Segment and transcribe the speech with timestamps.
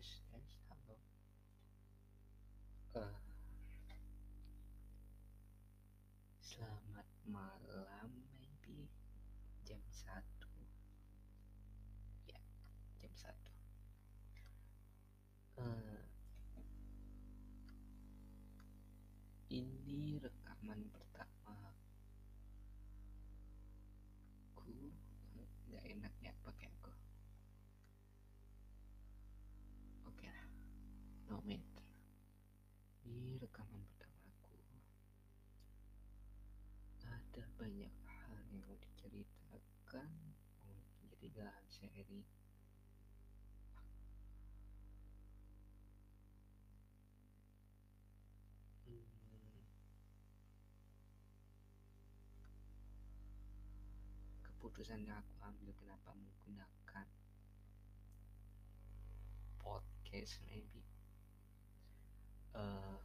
[0.00, 0.96] 是哎差不多，
[2.94, 3.29] 嗯、呃。
[38.84, 40.08] Diceritakan
[41.10, 42.24] jadi bahan sharing
[48.86, 49.00] hmm,
[54.46, 57.06] keputusan yang aku ambil kenapa menggunakan
[59.62, 60.82] podcast maybe?
[62.54, 62.98] Uh,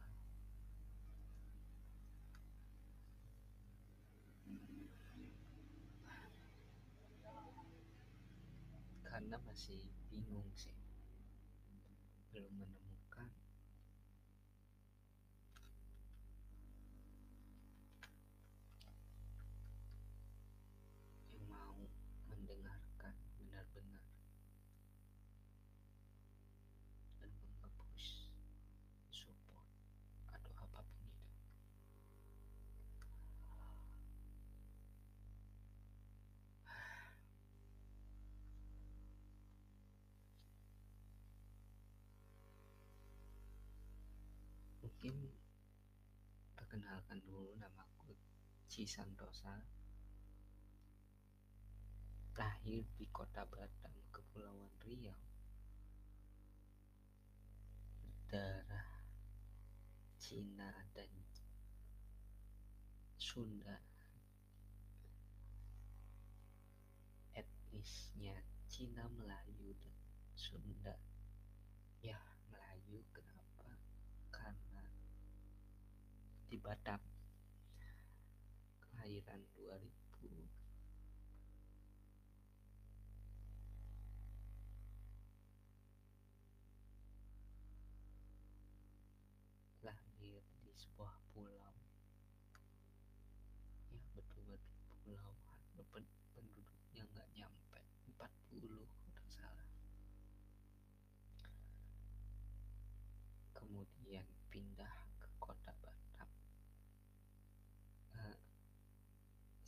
[9.08, 10.76] karena masih bingung sih.
[12.28, 13.32] Belum menemukan.
[21.32, 21.72] Yang mau
[22.28, 24.04] mendengarkan benar-benar
[45.06, 45.38] mungkin
[46.58, 48.10] perkenalkan dulu namaku
[48.66, 49.54] Ci Santosa.
[52.34, 55.14] Lahir di kota Batam Kepulauan Riau.
[58.26, 58.90] Darah
[60.18, 61.12] Cina dan
[63.14, 63.78] Sunda.
[67.30, 69.94] Etnisnya Cina Melayu dan
[70.34, 70.98] Sunda
[72.02, 72.18] ya
[72.50, 73.70] Melayu kenapa
[74.34, 74.84] karena
[76.66, 76.98] di Batam.
[78.82, 79.86] Kelahiran 2000
[89.86, 91.15] lahir di sebuah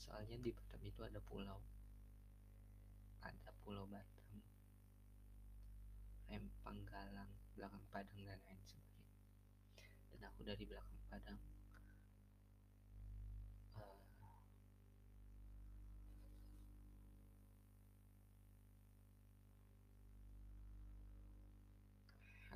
[0.09, 1.61] soalnya di Batam itu ada pulau.
[3.21, 4.41] Ada pulau Batam.
[6.33, 9.13] Rempang Galang belakang Padang dan lain sebagainya.
[10.09, 11.37] Dan aku dari belakang Padang
[13.77, 14.01] uh,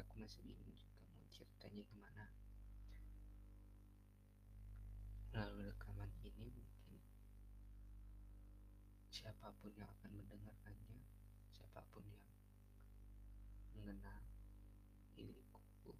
[0.00, 2.26] aku masih bingung juga mau ceritanya ke mana
[5.32, 7.00] lalu rekaman ini mungkin
[9.22, 10.98] siapa pun yang akan mendengarkannya
[11.54, 12.26] siapa pun yang
[13.78, 14.18] mengenal
[15.14, 15.94] diriku.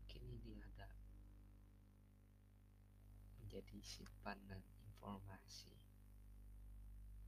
[0.00, 0.88] Mungkin ini ada
[3.36, 5.76] menjadi simpanan informasi.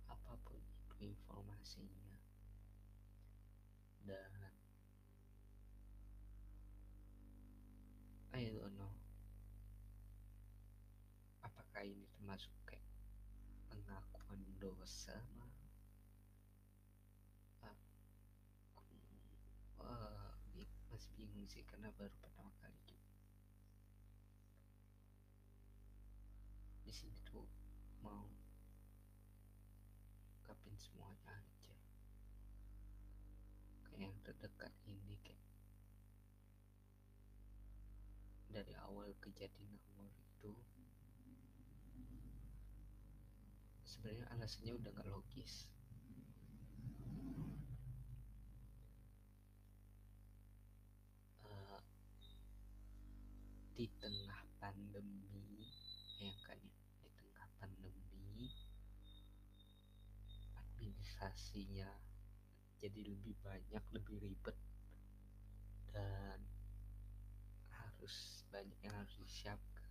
[0.09, 2.17] Apa pun itu informasinya.
[4.09, 4.40] Dan
[11.81, 12.85] apakah ini termasuk kayak
[13.73, 15.17] pengakuan dosa
[18.77, 19.01] aku
[19.81, 20.29] uh,
[20.93, 23.09] masih bingung sih karena baru pertama kali juga.
[26.85, 27.49] Di sini tuh
[28.05, 28.29] mau
[30.37, 31.81] ungkapin semuanya aja.
[33.89, 35.41] Kayak yang terdekat ini kayak
[38.53, 40.53] dari awal kejadian awal itu
[43.91, 45.67] sebenarnya alasannya udah gak logis.
[51.43, 51.83] Uh,
[53.75, 55.67] di tengah pandemi
[56.23, 56.79] ya kan ya?
[57.03, 58.47] Di tengah pandemi
[60.55, 61.91] administrasinya
[62.79, 64.55] jadi lebih banyak lebih ribet.
[65.91, 66.39] Dan
[67.75, 69.91] harus banyak yang harus disiapkan.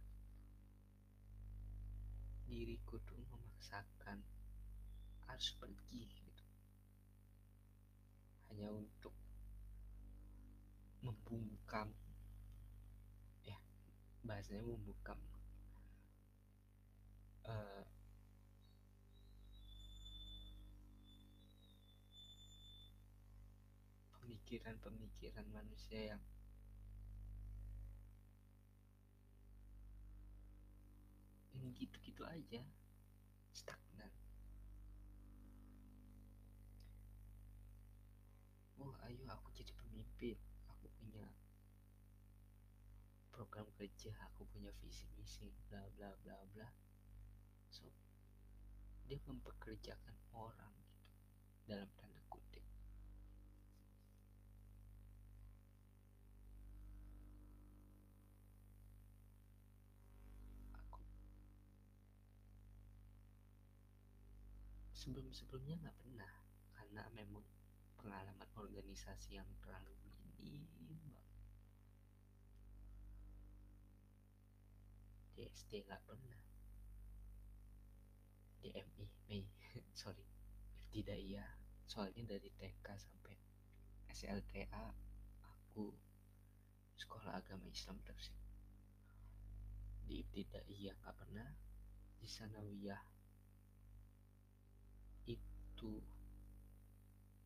[2.49, 3.28] Diriku tuh
[3.69, 4.17] memaksakan
[5.29, 6.45] harus pergi gitu.
[8.49, 9.13] Hanya untuk
[11.05, 11.93] membungkam
[13.45, 13.61] ya
[14.25, 15.21] bahasanya membungkam.
[17.45, 17.85] Uh,
[24.17, 26.21] pemikiran-pemikiran manusia yang
[31.53, 32.65] yang gitu-gitu aja
[33.53, 34.11] stagnan
[38.79, 40.37] oh ayo aku jadi pemimpin
[40.69, 41.25] aku punya
[43.33, 46.67] program kerja aku punya visi misi bla bla bla bla
[47.73, 47.87] so
[49.09, 50.99] dia mempekerjakan orang gitu
[51.65, 52.61] dalam tanda kutip
[65.09, 66.33] sebelum-sebelumnya nggak pernah.
[66.77, 67.41] Karena memang
[67.97, 69.97] pengalaman organisasi yang terlalu
[70.37, 70.61] minim
[75.33, 76.37] di SD nggak pernah.
[78.61, 79.49] Di MI Mei.
[79.97, 80.21] Sorry.
[80.93, 81.41] Tidak iya.
[81.89, 83.33] Soalnya dari TK sampai
[84.13, 84.93] SLTA
[85.41, 85.89] aku
[87.01, 88.29] sekolah agama Islam terus.
[90.05, 91.49] Di tidak iya nggak pernah.
[92.21, 93.18] Di sanawiyah
[95.79, 96.03] itu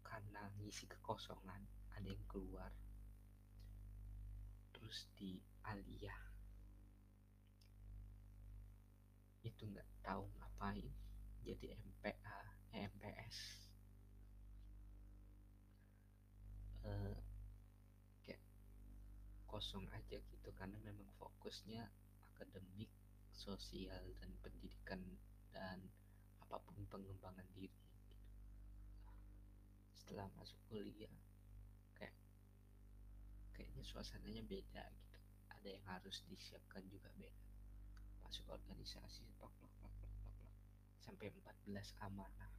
[0.01, 1.61] karena ngisi kekosongan
[1.93, 2.73] ada yang keluar
[4.73, 6.17] terus di aliyah
[9.45, 10.89] itu nggak tahu ngapain
[11.45, 12.39] jadi MPA
[12.73, 13.37] MPS
[16.89, 17.17] eh,
[18.25, 18.41] kayak
[19.45, 21.85] kosong aja gitu karena memang fokusnya
[22.33, 22.89] akademik
[23.29, 25.05] sosial dan pendidikan
[25.53, 25.85] dan
[26.41, 27.82] apa pun pengembangan diri.
[30.03, 31.15] Setelah masuk kuliah.
[31.95, 32.11] Kayak
[33.55, 35.19] kayaknya suasananya beda gitu.
[35.55, 37.47] Ada yang harus disiapkan juga beda.
[38.27, 39.55] Masuk organisasi plak,
[41.03, 42.51] sampai 14 amanah.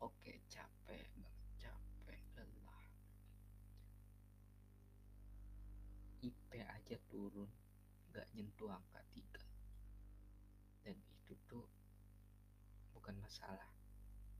[0.00, 1.04] Oke capek
[1.60, 2.84] capek lelah.
[6.24, 7.52] IP aja turun
[8.08, 9.28] nggak nyentuh angka 3
[10.88, 11.66] dan itu tuh
[12.96, 13.68] bukan masalah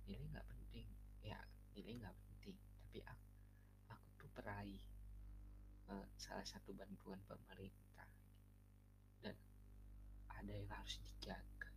[0.08, 0.88] nilai nggak penting
[1.20, 1.36] ya
[1.76, 3.28] nilai nggak penting tapi aku,
[3.92, 4.80] aku tuh peraih
[5.92, 6.06] uh,
[6.38, 8.06] salah satu bantuan pemerintah.
[9.18, 9.34] Dan
[10.30, 11.74] ada yang harus dijaga.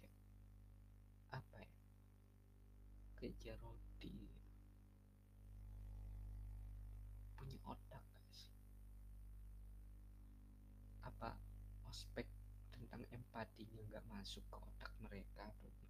[0.00, 0.16] Kayak
[1.28, 1.76] apa ya?
[3.20, 4.32] Kerja roti.
[7.36, 8.48] Punya otak gak
[11.04, 11.36] apa
[11.84, 12.24] ospek
[12.72, 15.85] tentang empatinya nggak masuk ke otak mereka atau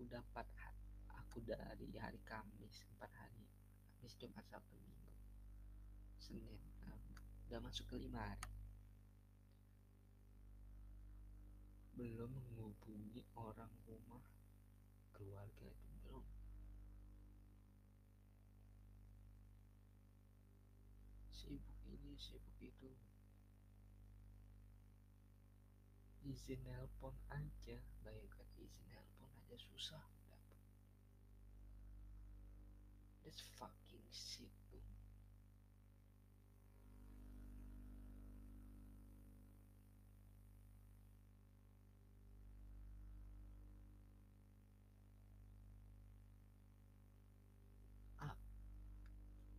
[0.00, 0.48] aku dapat
[1.12, 3.44] aku dari hari Kamis empat hari.
[4.00, 5.12] Kamis Jumat Sabtu Minggu
[6.16, 6.56] Senin
[7.44, 8.48] udah masuk ke lima hari.
[12.00, 14.24] Belum menghubungi orang rumah
[15.12, 16.24] keluarga itu belum.
[21.28, 22.88] Sibuk ini sibuk itu.
[26.24, 29.19] Izin nelpon aja bayangkan izin nelpon
[29.50, 29.98] aja susah
[30.30, 30.58] dapat
[33.26, 34.46] that's fucking shit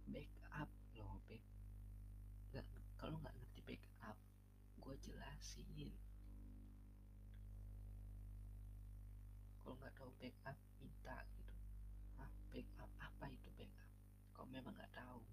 [0.08, 1.20] backup loh
[2.56, 2.64] nggak
[2.96, 4.16] kalau nggak ngerti backup
[4.80, 5.68] gue jelasin
[10.22, 11.56] backup minta gitu.
[12.22, 13.90] Ah backup apa itu backup?
[14.38, 15.26] Kalau memang nggak tahu?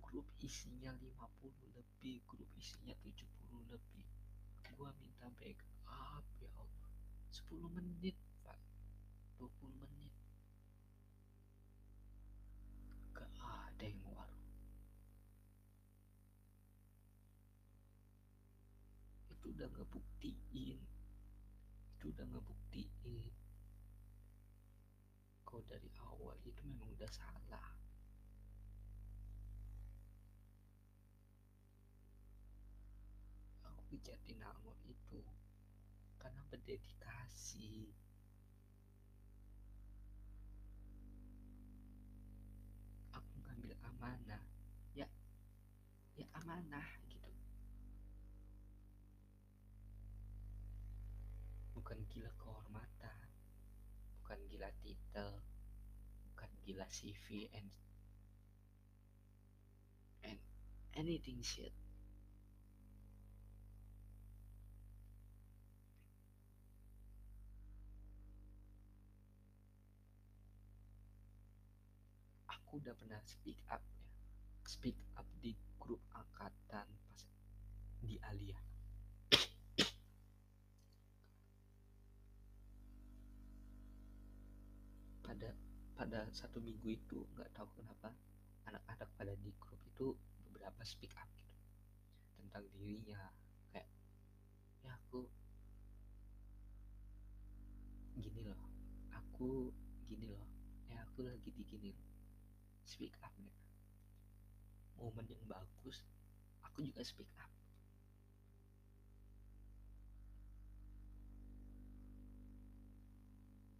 [0.00, 3.28] Grup isinya 50 lebih grup isinya 70
[3.68, 4.06] lebih.
[4.72, 6.84] Gua minta backup ya Allah.
[7.36, 8.16] 10 menit
[20.18, 20.82] ngebuktiin
[21.94, 23.30] itu udah ngebuktiin.
[25.46, 27.70] Kau dari awal itu memang udah salah.
[33.62, 35.22] Aku ke Jatinangor itu
[36.18, 37.94] karena berdedikasi.
[52.18, 53.30] Gila kehormatan
[54.18, 55.38] bukan gila titel
[56.26, 57.70] bukan gila CV and
[60.26, 60.42] and
[60.98, 61.70] anything shit.
[72.50, 74.02] Aku udah pernah speak up ya.
[74.66, 77.22] Speak up di grup angkatan pas
[78.02, 78.67] di Alia
[85.98, 88.14] pada satu minggu itu nggak tahu kenapa
[88.70, 90.14] anak-anak pada di grup itu
[90.46, 91.58] beberapa speak up gitu
[92.38, 93.18] tentang dirinya
[93.74, 93.90] kayak
[94.86, 95.26] ya aku
[98.14, 98.62] gini loh
[99.10, 99.74] aku
[100.06, 100.46] gini loh
[100.86, 102.06] ya aku lagi di gini loh
[102.86, 103.50] speak up ya
[105.02, 106.06] momen yang bagus
[106.62, 107.50] aku juga speak up.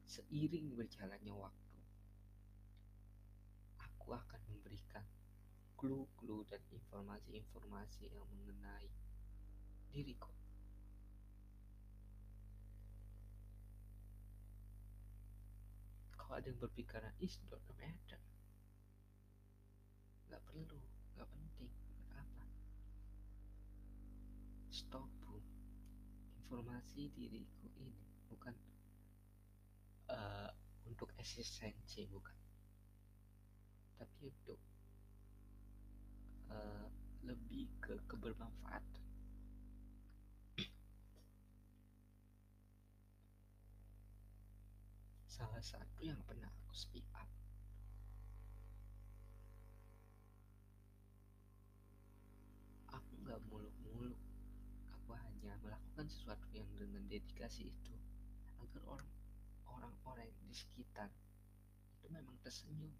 [0.02, 1.67] Seiring berjalannya waktu
[4.08, 5.04] aku akan memberikan
[5.76, 8.88] clue-clue dan informasi-informasi yang mengenai
[9.92, 10.32] diriku.
[16.16, 18.16] Kalau ada yang berpikiran is don't matter
[20.32, 20.80] nggak perlu
[21.12, 21.72] nggak penting
[22.16, 22.44] apa.
[24.72, 25.36] Stop bro
[26.40, 27.92] informasi diriku ini
[28.32, 28.56] bukan
[30.08, 30.48] uh,
[30.88, 32.37] untuk eksistensi bukan
[33.98, 34.58] tapi untuk
[36.54, 36.86] uh,
[37.26, 38.98] lebih ke kebermanfaatan
[45.38, 47.30] salah satu yang pernah aku speak up.
[52.90, 54.18] Aku nggak muluk-muluk.
[54.98, 57.94] Aku hanya melakukan sesuatu yang dengan dedikasi itu
[58.58, 59.10] agar orang
[59.70, 61.06] orang-orang di sekitar
[62.02, 62.90] itu memang tersenyum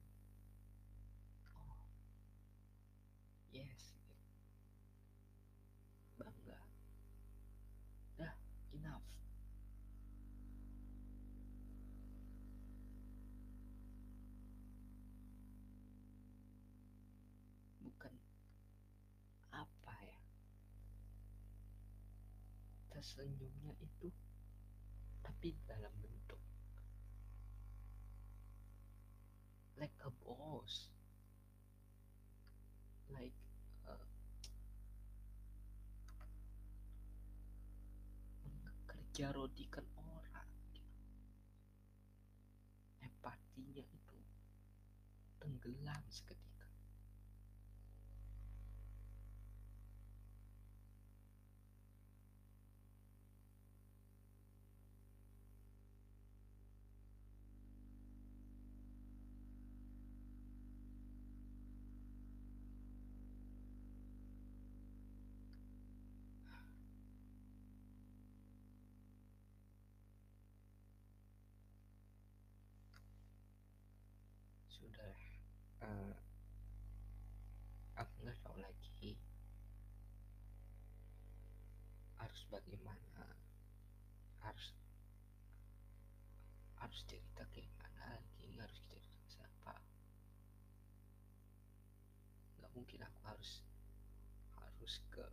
[3.59, 3.83] yes.
[6.19, 6.59] Bangga.
[8.19, 8.35] Dah
[8.75, 9.07] enough.
[17.83, 18.15] Bukan
[19.51, 20.21] apa ya.
[22.95, 24.11] Tersenyumnya itu
[25.23, 26.41] tapi dalam bentuk
[29.79, 30.91] like a boss
[33.15, 33.31] like
[33.87, 33.95] uh,
[39.19, 40.95] kerja rodikan orang gitu.
[43.03, 44.19] empatinya itu
[45.43, 46.48] tenggelam seketika
[74.79, 75.15] sudah
[75.83, 76.15] uh,
[77.99, 79.19] aku nggak tahu lagi
[82.19, 83.27] harus bagaimana
[84.47, 84.71] harus
[86.79, 89.75] harus cerita kayak mana lagi harus cerita ke siapa.
[92.63, 93.67] Nggak mungkin aku harus
[94.63, 95.27] harus ke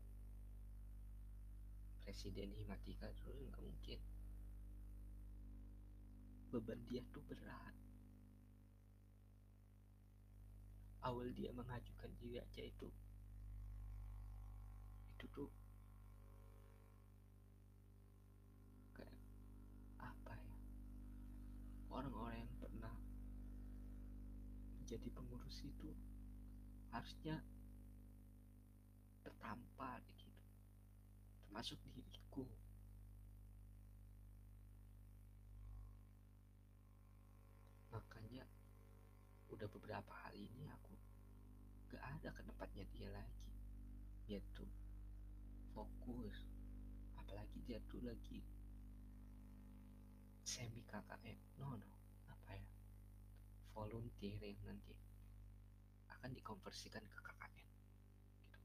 [2.02, 4.00] presiden Himatika dulu nggak mungkin.
[6.50, 7.85] Beban dia tuh berat
[11.05, 12.89] awal dia mengajukan diri aja itu.
[15.13, 15.51] Itu tuh.
[18.97, 19.13] Kayak
[20.01, 20.57] apa ya?
[21.93, 22.95] Orang-orang yang pernah
[24.81, 25.93] menjadi pengurus itu
[26.89, 27.38] harusnya
[29.21, 30.33] tertampar gitu.
[31.45, 32.50] Termasuk diriku.
[37.93, 38.50] Makanya
[39.53, 40.12] udah beberapa
[41.96, 43.48] gak ada ke tempatnya dia lagi.
[44.28, 44.68] Dia tuh
[45.72, 46.36] fokus.
[47.16, 48.44] Apalagi dia tuh lagi
[50.44, 51.92] semi KKN no no.
[52.28, 52.68] Apa ya?
[53.72, 54.92] Volunteer yang nanti.
[56.12, 58.60] Akan dikonversikan ke KKN gitu.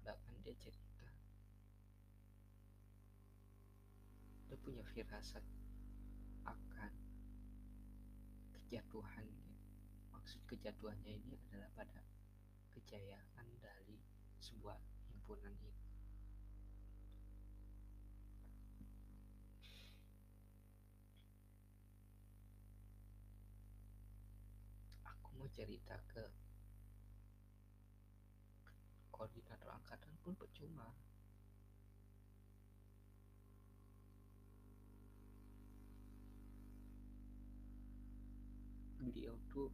[0.00, 0.89] bahkan dia jadi
[4.70, 5.42] punya firasat
[6.46, 6.94] akan
[8.54, 9.50] kejatuhannya.
[10.14, 12.06] Maksud kejatuhannya ini adalah pada
[12.70, 13.98] kejayaan dari
[14.38, 14.78] sebuah
[15.10, 15.82] himpunan ini.
[25.02, 26.30] Aku mau cerita ke
[29.10, 30.38] koordinator angkatan pun
[39.20, 39.68] beliau tuh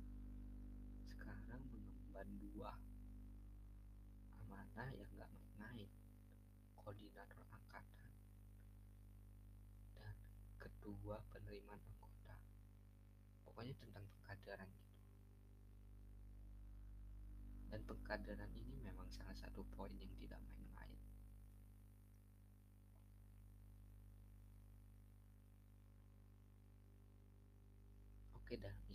[1.07, 2.75] sekarang mengemban dua
[4.43, 5.87] amanah yang gak main-main
[6.75, 8.11] koordinator angkatan
[9.95, 10.19] dan
[10.59, 12.35] kedua penerimaan anggota.
[13.47, 14.99] Pokoknya tentang pengkaderan gitu.
[17.71, 20.56] Dan pengkaderan ini memang salah satu poin yang tidak main-main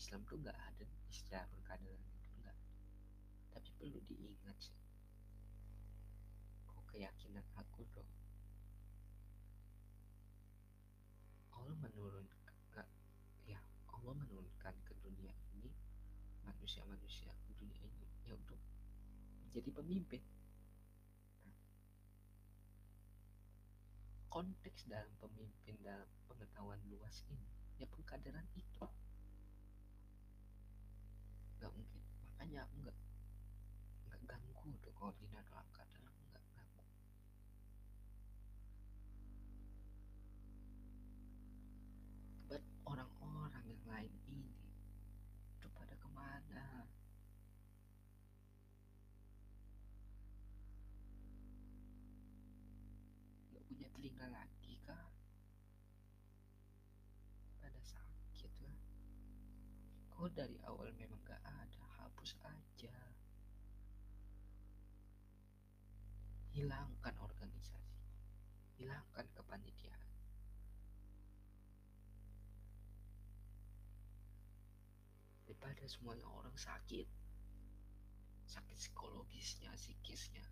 [0.01, 2.57] Islam tuh gak ada istilah pengkaderan itu enggak
[3.53, 4.73] tapi perlu diingat sih.
[6.65, 8.07] Kok keyakinan aku tuh
[11.53, 12.87] Allah menurunkan
[13.45, 13.61] ya
[13.93, 15.69] Allah menurunkan ke dunia ini
[16.49, 18.57] manusia-manusia ke dunia ini ya untuk
[19.45, 20.21] menjadi pemimpin.
[21.45, 21.57] Nah,
[24.33, 27.45] konteks dalam pemimpin dalam pengetahuan luas ini
[27.77, 28.89] ya pengkaderan itu
[31.61, 32.01] nggak mungkin
[32.41, 32.97] makanya aku nggak
[34.09, 36.83] nggak ganggu tuh koordinator angkatan aku nggak ganggu.
[42.49, 44.57] Buat orang-orang yang lain ini
[45.53, 46.89] itu pada ke mana?
[53.53, 55.13] Nggak punya telinga lagi kah?
[57.61, 58.77] Pada sakit lah
[60.09, 61.60] kok dari awal memang gak ada
[62.21, 62.93] hapus aja.
[66.53, 67.97] Hilangkan organisasi.
[68.77, 70.05] Hilangkan kepanitiaan.
[75.49, 77.09] Daripada semuanya orang sakit
[78.45, 80.45] sakit psikologisnya psikisnya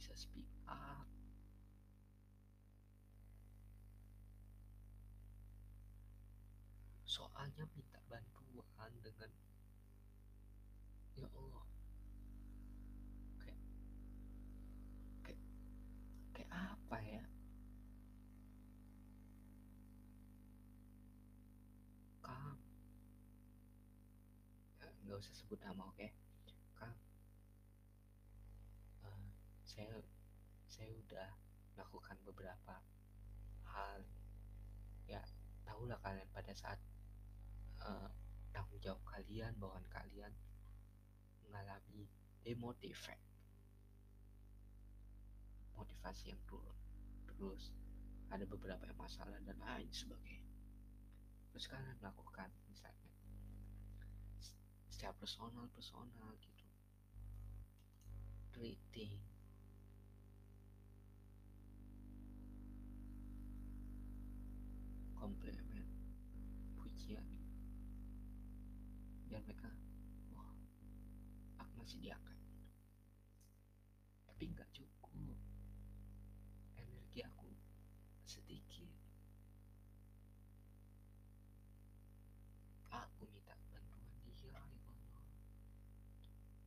[0.00, 1.04] bisa speak up.
[7.04, 9.28] Soalnya minta bantuan dengan
[11.20, 11.68] ya Allah.
[13.44, 13.60] Kayak
[15.20, 15.42] kayak
[16.32, 17.24] kayak apa ya?
[22.24, 22.52] Eh,
[25.04, 26.08] nggak usah sebut nama oke?
[26.80, 26.96] Kang
[29.04, 29.28] Eh,
[29.70, 30.02] saya
[30.66, 31.28] saya udah
[31.78, 32.74] melakukan beberapa
[33.70, 34.02] hal.
[35.06, 35.22] Ya
[35.62, 36.82] tahulah kalian pada saat
[37.86, 38.10] eh,
[38.50, 40.34] tanggung jawab kalian bawaan kalian
[41.46, 42.10] mengalami
[42.42, 43.22] demotivate
[45.78, 46.78] motivasi yang turun
[47.30, 47.70] terus.
[48.30, 50.54] Ada beberapa masalah dan lain sebagainya.
[51.50, 53.10] Terus kalian melakukan misalnya
[54.86, 56.66] secara personal personal gitu.
[58.54, 59.29] Treating
[65.20, 65.84] komplimen
[66.80, 67.28] pujian.
[69.28, 69.68] Biar mereka
[70.32, 70.56] wah
[71.60, 72.38] aku masih diangkat
[74.24, 75.36] tapi nggak cukup.
[76.80, 77.52] Energi aku
[78.24, 78.88] sedikit.
[82.90, 84.96] Aku minta bantuan dia ya Allah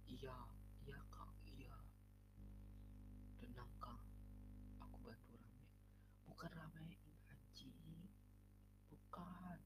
[0.08, 0.38] iya
[0.86, 1.76] iya kang iya
[3.40, 4.00] tenang kang
[4.80, 5.66] aku bantu rame
[6.28, 7.00] bukan ramein
[7.32, 7.76] anjing
[8.92, 9.60] bukan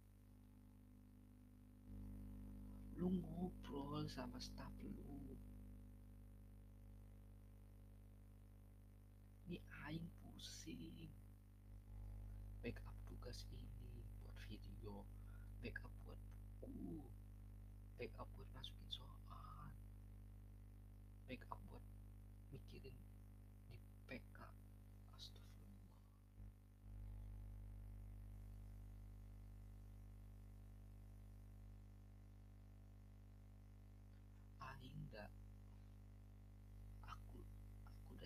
[2.97, 4.89] lu ngobrol sama staff lu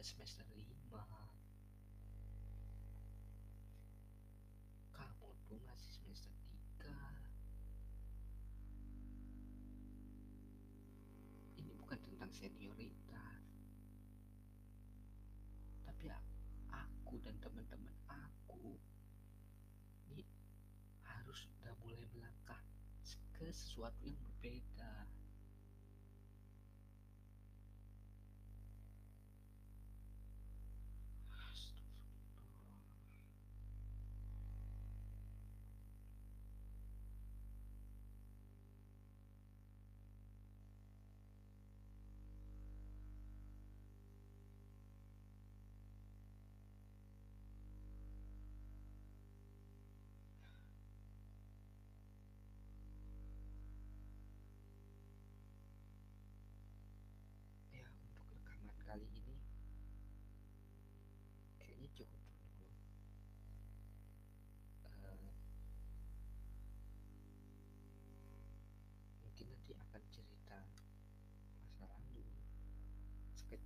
[0.02, 0.66] udah semester 5
[4.98, 6.34] kamu tuh masih semester
[6.82, 6.90] 3
[11.62, 13.46] ini bukan tentang senioritas.
[15.86, 16.10] Tapi
[16.74, 18.82] aku dan teman-teman aku
[20.10, 20.26] ini
[21.06, 22.58] harus udah mulai melangkah
[23.38, 24.71] ke sesuatu yang berbeda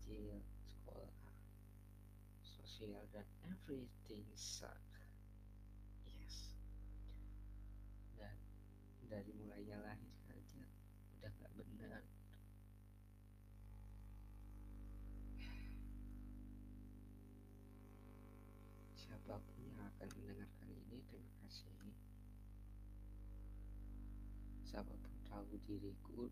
[0.05, 0.37] sekecil
[0.69, 1.17] sekolah
[2.45, 4.85] sosial dan everything suck.
[6.05, 6.53] Yes.
[8.13, 8.37] Dan
[9.09, 10.61] dari mulainya lahir saja
[11.17, 12.05] udah nggak benar.
[18.93, 21.73] Siapa pun yang akan mendengarkan ini terima kasih.
[24.69, 26.29] Siapa pun tahu diriku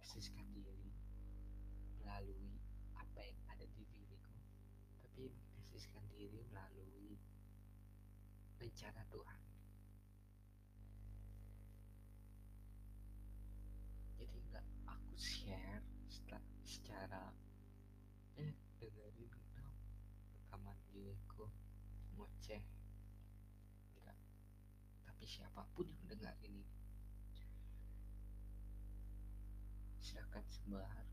[0.00, 0.88] mengeksiskan diri
[2.00, 2.56] melalui
[2.96, 4.32] apa yang ada di diriku.
[5.04, 7.20] Tapi mengeksiskan diri melalui
[8.56, 9.40] rencana Tuhan.
[14.16, 15.84] Jadi nggak aku share
[16.64, 17.36] secara
[18.40, 21.44] eh dengerin dong rekaman diriku
[22.16, 22.64] ngoceh.
[24.00, 24.16] Enggak
[25.04, 26.64] tapi siapa pun yang dengar ini
[30.64, 31.09] 什么啊，